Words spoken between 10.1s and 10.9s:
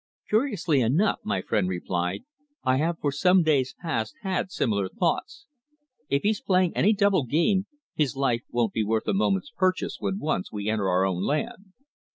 once we enter